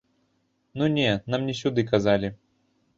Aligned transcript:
Ну 0.77 0.85
не, 0.97 1.07
нам 1.35 1.47
не 1.53 1.57
сюды, 1.63 1.87
казалі. 1.95 2.37